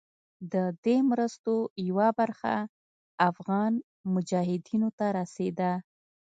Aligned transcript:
د 0.53 0.55
دې 0.85 0.97
مرستو 1.09 1.53
یوه 1.89 2.07
برخه 2.19 2.55
افغان 3.29 3.73
مجاهدینو 4.13 4.89
ته 4.97 5.05
رسېده. 5.19 5.71